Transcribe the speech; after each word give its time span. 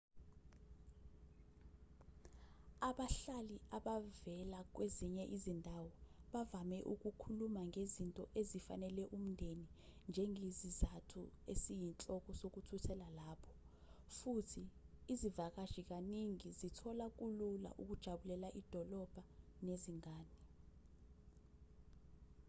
abahlali 2.89 3.57
abavela 3.77 4.59
kwezinye 4.73 5.23
izindawo 5.35 5.87
bavame 6.33 6.77
ukukhuluma 6.93 7.61
ngezinto 7.69 8.23
ezifanele 8.39 9.03
umndeni 9.17 9.67
njengesizathu 10.09 11.21
esiyinhloko 11.51 12.29
sokuthuthela 12.39 13.07
lapho 13.19 13.53
futhi 14.17 14.63
izivakashi 15.13 15.81
kaningi 15.89 16.49
zithola 16.59 17.05
kulula 17.17 17.69
ukujabulela 17.81 18.47
idolobha 18.61 19.23
nezingane 19.65 20.35